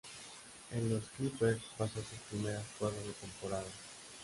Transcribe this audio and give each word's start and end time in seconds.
En 0.71 0.89
los 0.89 1.03
Clippers 1.15 1.61
pasó 1.77 1.99
sus 1.99 2.17
primeras 2.31 2.63
cuatro 2.79 2.99
temporadas. 3.21 3.67